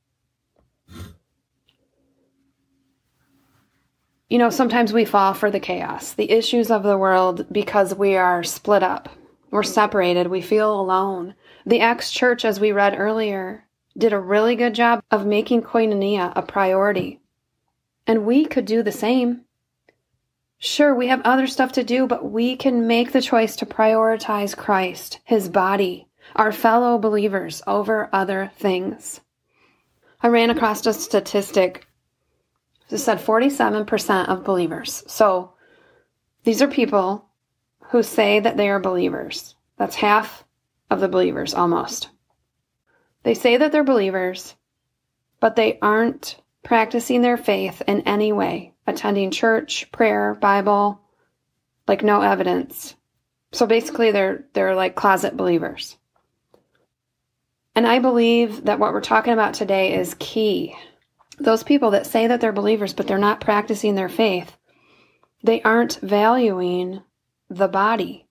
You 4.29 4.39
know, 4.39 4.51
sometimes 4.51 4.93
we 4.93 5.05
fall 5.05 5.35
for 5.35 5.51
the 5.51 5.59
chaos, 5.59 6.13
the 6.13 6.31
issues 6.31 6.71
of 6.71 6.85
the 6.85 6.97
world 6.97 7.47
because 7.51 7.95
we 7.95 8.17
are 8.17 8.45
split 8.45 8.83
up. 8.83 9.09
We're 9.51 9.65
separated. 9.65 10.29
We 10.29 10.41
feel 10.41 10.81
alone. 10.81 11.35
The 11.67 11.81
Acts 11.81 12.13
church, 12.13 12.45
as 12.45 12.61
we 12.61 12.71
read 12.71 12.95
earlier, 12.97 13.65
did 13.99 14.13
a 14.13 14.21
really 14.21 14.55
good 14.55 14.75
job 14.75 15.03
of 15.11 15.27
making 15.27 15.63
koinonia 15.63 16.33
a 16.37 16.43
priority. 16.43 17.21
And 18.07 18.25
we 18.25 18.45
could 18.45 18.67
do 18.67 18.85
the 18.85 18.93
same. 18.93 19.43
Sure, 20.63 20.95
we 20.95 21.07
have 21.07 21.23
other 21.25 21.47
stuff 21.47 21.73
to 21.73 21.83
do, 21.83 22.07
but 22.07 22.31
we 22.31 22.55
can 22.55 22.87
make 22.87 23.13
the 23.13 23.23
choice 23.23 23.57
to 23.57 23.65
prioritize 23.65 24.55
Christ, 24.55 25.19
His 25.25 25.49
body, 25.49 26.07
our 26.37 26.53
fellow 26.53 26.99
believers 26.99 27.63
over 27.67 28.11
other 28.13 28.53
things. 28.57 29.23
I 30.23 30.29
ran 30.29 30.51
across 30.51 30.85
a 30.85 30.93
statistic 30.93 31.87
that 32.91 32.99
said 32.99 33.21
47% 33.21 34.29
of 34.29 34.45
believers. 34.45 35.03
So 35.07 35.55
these 36.45 36.61
are 36.61 36.69
people 36.69 37.25
who 37.89 38.03
say 38.03 38.39
that 38.39 38.59
they 38.59 38.69
are 38.69 38.81
believers. 38.81 39.55
That's 39.79 39.97
half 39.97 40.45
of 40.91 41.01
the 41.01 41.09
believers 41.09 41.55
almost. 41.55 42.11
They 43.23 43.33
say 43.33 43.57
that 43.57 43.73
they're 43.73 43.83
believers, 43.83 44.57
but 45.41 45.57
they 45.57 45.79
aren't 45.81 46.37
practicing 46.63 47.23
their 47.23 47.39
faith 47.39 47.81
in 47.87 48.03
any 48.03 48.31
way 48.31 48.75
attending 48.91 49.31
church, 49.31 49.91
prayer, 49.93 50.35
Bible, 50.35 51.01
like 51.89 52.03
no 52.03 52.21
evidence. 52.21 52.95
So 53.53 53.67
basically 53.67 54.11
they're 54.11 54.45
they're 54.53 54.75
like 54.75 54.95
closet 54.95 55.37
believers. 55.37 55.97
And 57.75 57.87
I 57.87 57.99
believe 57.99 58.65
that 58.65 58.79
what 58.79 58.93
we're 58.93 59.01
talking 59.01 59.33
about 59.33 59.55
today 59.55 59.95
is 59.95 60.17
key. 60.19 60.77
Those 61.39 61.63
people 61.63 61.93
that 61.93 62.07
say 62.07 62.27
that 62.27 62.41
they're 62.41 62.53
believers 62.53 62.93
but 62.93 63.07
they're 63.07 63.19
not 63.19 63.41
practicing 63.41 63.95
their 63.95 64.09
faith, 64.09 64.57
they 65.43 65.63
aren't 65.63 65.99
valuing 66.01 67.03
the 67.49 67.69
body. 67.69 68.27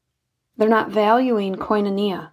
They're 0.58 0.70
not 0.70 0.92
valuing 0.92 1.56
koinonia. 1.56 2.32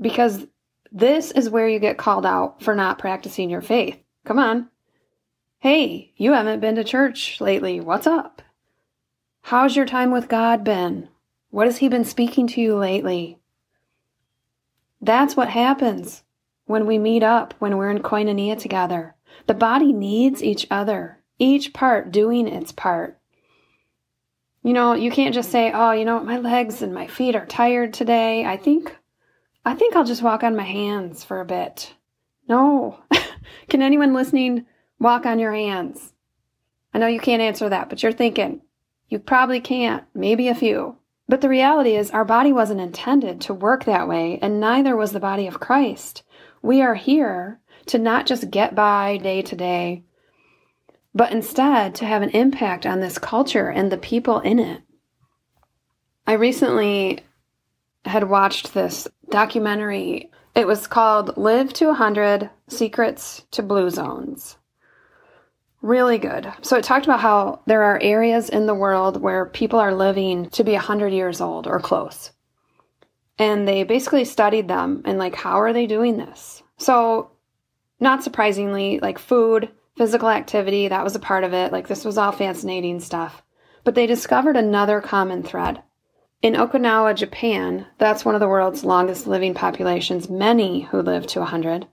Because 0.00 0.46
this 0.92 1.30
is 1.32 1.50
where 1.50 1.68
you 1.68 1.78
get 1.78 1.98
called 1.98 2.24
out 2.24 2.62
for 2.62 2.74
not 2.74 2.98
practicing 2.98 3.50
your 3.50 3.60
faith. 3.60 3.98
Come 4.24 4.38
on. 4.38 4.68
Hey, 5.60 6.12
you 6.16 6.34
haven't 6.34 6.60
been 6.60 6.76
to 6.76 6.84
church 6.84 7.40
lately. 7.40 7.80
What's 7.80 8.06
up? 8.06 8.42
How's 9.42 9.74
your 9.74 9.86
time 9.86 10.12
with 10.12 10.28
God 10.28 10.62
been? 10.62 11.08
What 11.50 11.66
has 11.66 11.78
He 11.78 11.88
been 11.88 12.04
speaking 12.04 12.46
to 12.46 12.60
you 12.60 12.76
lately? 12.76 13.40
That's 15.00 15.36
what 15.36 15.48
happens 15.48 16.22
when 16.66 16.86
we 16.86 16.96
meet 16.96 17.24
up, 17.24 17.54
when 17.58 17.76
we're 17.76 17.90
in 17.90 18.04
koinonia 18.04 18.56
together. 18.56 19.16
The 19.48 19.54
body 19.54 19.92
needs 19.92 20.44
each 20.44 20.64
other, 20.70 21.18
each 21.40 21.72
part 21.72 22.12
doing 22.12 22.46
its 22.46 22.70
part. 22.70 23.18
You 24.62 24.72
know, 24.72 24.92
you 24.92 25.10
can't 25.10 25.34
just 25.34 25.50
say, 25.50 25.72
oh, 25.74 25.90
you 25.90 26.04
know, 26.04 26.20
my 26.20 26.38
legs 26.38 26.82
and 26.82 26.94
my 26.94 27.08
feet 27.08 27.34
are 27.34 27.46
tired 27.46 27.92
today. 27.92 28.44
I 28.44 28.56
think, 28.56 28.96
I 29.64 29.74
think 29.74 29.96
I'll 29.96 30.04
just 30.04 30.22
walk 30.22 30.44
on 30.44 30.54
my 30.54 30.62
hands 30.62 31.24
for 31.24 31.40
a 31.40 31.44
bit. 31.44 31.94
No. 32.48 33.00
Can 33.68 33.82
anyone 33.82 34.14
listening 34.14 34.64
walk 34.98 35.26
on 35.26 35.38
your 35.38 35.52
hands? 35.52 36.12
I 36.92 36.98
know 36.98 37.06
you 37.06 37.20
can't 37.20 37.42
answer 37.42 37.68
that, 37.68 37.88
but 37.88 38.02
you're 38.02 38.12
thinking, 38.12 38.62
you 39.08 39.18
probably 39.18 39.60
can't, 39.60 40.04
maybe 40.14 40.48
a 40.48 40.54
few. 40.54 40.96
But 41.28 41.42
the 41.42 41.48
reality 41.48 41.96
is, 41.96 42.10
our 42.10 42.24
body 42.24 42.52
wasn't 42.52 42.80
intended 42.80 43.40
to 43.42 43.54
work 43.54 43.84
that 43.84 44.08
way, 44.08 44.38
and 44.40 44.60
neither 44.60 44.96
was 44.96 45.12
the 45.12 45.20
body 45.20 45.46
of 45.46 45.60
Christ. 45.60 46.22
We 46.62 46.80
are 46.80 46.94
here 46.94 47.60
to 47.86 47.98
not 47.98 48.26
just 48.26 48.50
get 48.50 48.74
by 48.74 49.18
day 49.18 49.42
to 49.42 49.56
day, 49.56 50.04
but 51.14 51.32
instead 51.32 51.94
to 51.96 52.06
have 52.06 52.22
an 52.22 52.30
impact 52.30 52.86
on 52.86 53.00
this 53.00 53.18
culture 53.18 53.68
and 53.68 53.92
the 53.92 53.98
people 53.98 54.40
in 54.40 54.58
it. 54.58 54.82
I 56.26 56.34
recently 56.34 57.20
had 58.04 58.24
watched 58.24 58.74
this 58.74 59.08
documentary. 59.30 60.30
It 60.54 60.66
was 60.66 60.86
called 60.86 61.36
Live 61.36 61.72
to 61.74 61.86
100 61.86 62.50
Secrets 62.68 63.46
to 63.52 63.62
Blue 63.62 63.90
Zones. 63.90 64.56
Really 65.80 66.18
good. 66.18 66.52
So 66.62 66.76
it 66.76 66.84
talked 66.84 67.04
about 67.04 67.20
how 67.20 67.60
there 67.66 67.82
are 67.84 68.00
areas 68.02 68.48
in 68.48 68.66
the 68.66 68.74
world 68.74 69.20
where 69.20 69.46
people 69.46 69.78
are 69.78 69.94
living 69.94 70.50
to 70.50 70.64
be 70.64 70.72
100 70.72 71.12
years 71.12 71.40
old 71.40 71.66
or 71.66 71.78
close. 71.78 72.32
And 73.38 73.68
they 73.68 73.84
basically 73.84 74.24
studied 74.24 74.66
them 74.66 75.02
and 75.04 75.18
like 75.18 75.36
how 75.36 75.60
are 75.60 75.72
they 75.72 75.86
doing 75.86 76.16
this? 76.16 76.62
So 76.78 77.30
not 78.00 78.24
surprisingly, 78.24 78.98
like 79.00 79.18
food, 79.18 79.70
physical 79.96 80.28
activity, 80.28 80.88
that 80.88 81.04
was 81.04 81.14
a 81.14 81.20
part 81.20 81.44
of 81.44 81.52
it. 81.52 81.72
Like 81.72 81.86
this 81.86 82.04
was 82.04 82.18
all 82.18 82.32
fascinating 82.32 82.98
stuff. 82.98 83.42
But 83.84 83.94
they 83.94 84.06
discovered 84.06 84.56
another 84.56 85.00
common 85.00 85.42
thread. 85.44 85.82
In 86.40 86.54
Okinawa, 86.54 87.16
Japan, 87.16 87.86
that's 87.98 88.24
one 88.24 88.34
of 88.34 88.40
the 88.40 88.48
world's 88.48 88.84
longest 88.84 89.26
living 89.26 89.54
populations, 89.54 90.30
many 90.30 90.82
who 90.82 91.02
live 91.02 91.26
to 91.28 91.40
100, 91.40 91.88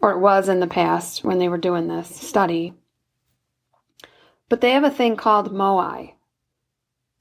or 0.00 0.12
it 0.12 0.20
was 0.20 0.48
in 0.48 0.60
the 0.60 0.68
past 0.68 1.24
when 1.24 1.38
they 1.38 1.48
were 1.48 1.58
doing 1.58 1.88
this 1.88 2.08
study. 2.14 2.74
But 4.48 4.60
they 4.60 4.70
have 4.70 4.84
a 4.84 4.90
thing 4.90 5.16
called 5.16 5.52
moai. 5.52 6.14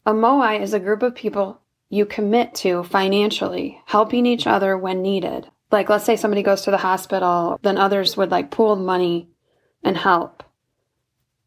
A 0.06 0.14
moai 0.14 0.62
is 0.62 0.74
a 0.74 0.80
group 0.80 1.04
of 1.04 1.16
people 1.16 1.62
you 1.90 2.06
commit 2.06 2.54
to 2.56 2.84
financially, 2.84 3.82
helping 3.86 4.26
each 4.26 4.48
other 4.48 4.78
when 4.78 5.02
needed. 5.02 5.50
Like, 5.72 5.90
let's 5.90 6.06
say 6.06 6.16
somebody 6.16 6.44
goes 6.44 6.62
to 6.62 6.72
the 6.72 6.78
hospital, 6.78 7.60
then 7.62 7.78
others 7.78 8.16
would 8.16 8.32
like 8.32 8.52
pool 8.52 8.76
money 8.76 9.30
and 9.84 9.98
help. 9.98 10.44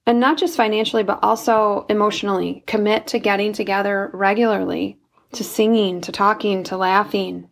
And 0.07 0.21
not 0.21 0.39
just 0.39 0.57
financially, 0.57 1.03
but 1.03 1.21
also 1.23 1.87
emotionally 1.89 2.65
commit 2.67 3.07
to 3.09 3.19
getting 3.19 3.53
together 3.53 4.11
regularly, 4.13 4.99
to 5.33 5.45
singing, 5.45 6.01
to 6.03 6.13
talking, 6.13 6.65
to 6.65 6.77
laughing, 6.77 7.49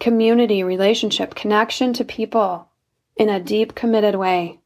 community, 0.00 0.62
relationship, 0.62 1.34
connection 1.34 1.92
to 1.94 2.04
people 2.04 2.68
in 3.16 3.28
a 3.28 3.40
deep, 3.40 3.74
committed 3.74 4.14
way. 4.14 4.60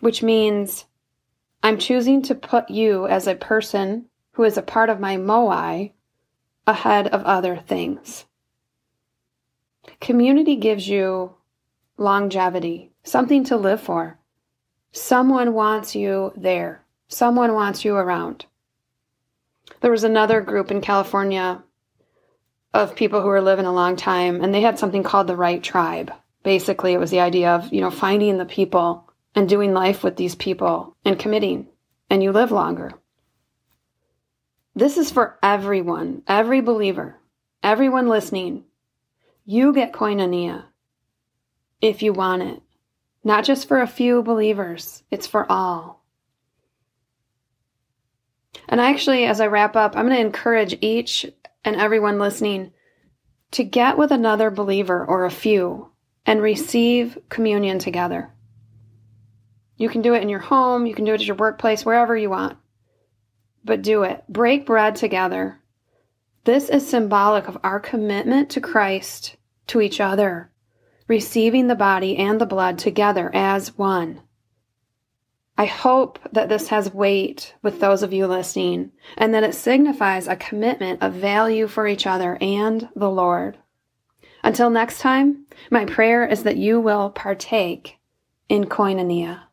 Which 0.00 0.22
means 0.22 0.84
I'm 1.62 1.78
choosing 1.78 2.22
to 2.22 2.34
put 2.34 2.70
you 2.70 3.06
as 3.06 3.26
a 3.26 3.34
person 3.34 4.06
who 4.32 4.44
is 4.44 4.56
a 4.56 4.62
part 4.62 4.90
of 4.90 5.00
my 5.00 5.16
moai 5.16 5.92
ahead 6.66 7.08
of 7.08 7.24
other 7.24 7.56
things. 7.56 8.26
Community 10.00 10.56
gives 10.56 10.88
you 10.88 11.34
longevity, 11.96 12.92
something 13.02 13.42
to 13.44 13.56
live 13.56 13.80
for. 13.80 14.18
Someone 14.92 15.54
wants 15.54 15.94
you 15.94 16.32
there. 16.36 16.84
Someone 17.08 17.54
wants 17.54 17.84
you 17.84 17.96
around. 17.96 18.46
There 19.80 19.90
was 19.90 20.04
another 20.04 20.40
group 20.40 20.70
in 20.70 20.80
California 20.80 21.62
of 22.74 22.94
people 22.94 23.20
who 23.20 23.28
were 23.28 23.40
living 23.40 23.66
a 23.66 23.72
long 23.72 23.96
time, 23.96 24.42
and 24.42 24.54
they 24.54 24.60
had 24.60 24.78
something 24.78 25.02
called 25.02 25.26
the 25.26 25.36
right 25.36 25.62
tribe. 25.62 26.12
Basically, 26.42 26.92
it 26.92 26.98
was 26.98 27.10
the 27.10 27.20
idea 27.20 27.54
of, 27.54 27.72
you 27.72 27.80
know, 27.80 27.90
finding 27.90 28.38
the 28.38 28.44
people 28.44 29.07
and 29.34 29.48
doing 29.48 29.72
life 29.72 30.02
with 30.02 30.16
these 30.16 30.34
people 30.34 30.96
and 31.04 31.18
committing, 31.18 31.68
and 32.10 32.22
you 32.22 32.32
live 32.32 32.50
longer. 32.50 32.92
This 34.74 34.96
is 34.96 35.10
for 35.10 35.38
everyone, 35.42 36.22
every 36.26 36.60
believer, 36.60 37.16
everyone 37.62 38.08
listening. 38.08 38.64
You 39.44 39.72
get 39.72 39.92
koinonia 39.92 40.64
if 41.80 42.02
you 42.02 42.12
want 42.12 42.42
it. 42.42 42.62
Not 43.24 43.44
just 43.44 43.66
for 43.68 43.80
a 43.80 43.86
few 43.86 44.22
believers, 44.22 45.02
it's 45.10 45.26
for 45.26 45.50
all. 45.50 46.04
And 48.68 48.80
actually, 48.80 49.24
as 49.24 49.40
I 49.40 49.46
wrap 49.46 49.76
up, 49.76 49.96
I'm 49.96 50.06
going 50.06 50.16
to 50.16 50.26
encourage 50.26 50.76
each 50.80 51.26
and 51.64 51.76
everyone 51.76 52.18
listening 52.18 52.72
to 53.52 53.64
get 53.64 53.96
with 53.96 54.10
another 54.10 54.50
believer 54.50 55.04
or 55.04 55.24
a 55.24 55.30
few 55.30 55.90
and 56.26 56.42
receive 56.42 57.18
communion 57.28 57.78
together. 57.78 58.30
You 59.78 59.88
can 59.88 60.02
do 60.02 60.12
it 60.12 60.22
in 60.22 60.28
your 60.28 60.40
home, 60.40 60.86
you 60.86 60.94
can 60.94 61.04
do 61.04 61.12
it 61.12 61.20
at 61.20 61.26
your 61.26 61.36
workplace, 61.36 61.86
wherever 61.86 62.16
you 62.16 62.28
want. 62.28 62.58
But 63.64 63.80
do 63.80 64.02
it. 64.02 64.24
Break 64.28 64.66
bread 64.66 64.96
together. 64.96 65.60
This 66.44 66.68
is 66.68 66.86
symbolic 66.86 67.46
of 67.46 67.58
our 67.62 67.78
commitment 67.78 68.50
to 68.50 68.60
Christ 68.60 69.36
to 69.68 69.80
each 69.80 70.00
other, 70.00 70.50
receiving 71.06 71.68
the 71.68 71.74
body 71.74 72.16
and 72.16 72.40
the 72.40 72.46
blood 72.46 72.78
together 72.78 73.30
as 73.32 73.78
one. 73.78 74.22
I 75.56 75.66
hope 75.66 76.18
that 76.32 76.48
this 76.48 76.68
has 76.68 76.94
weight 76.94 77.54
with 77.62 77.80
those 77.80 78.02
of 78.02 78.12
you 78.12 78.26
listening 78.26 78.92
and 79.16 79.34
that 79.34 79.42
it 79.42 79.54
signifies 79.54 80.26
a 80.26 80.36
commitment 80.36 81.02
of 81.02 81.14
value 81.14 81.66
for 81.66 81.86
each 81.86 82.06
other 82.06 82.38
and 82.40 82.88
the 82.94 83.10
Lord. 83.10 83.58
Until 84.42 84.70
next 84.70 85.00
time, 85.00 85.46
my 85.70 85.84
prayer 85.84 86.26
is 86.26 86.44
that 86.44 86.56
you 86.56 86.80
will 86.80 87.10
partake 87.10 87.98
in 88.48 88.64
koinonia. 88.64 89.47